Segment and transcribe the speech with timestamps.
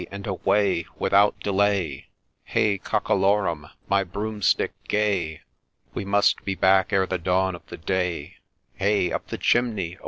[0.09, 0.83] and away!
[0.97, 2.07] without delay,
[2.45, 3.69] Hey Cockalorum!
[3.87, 5.41] my Broomstick gay!
[5.93, 8.37] We must be back ere the dawn of the day:
[8.73, 9.99] Hey up the chimney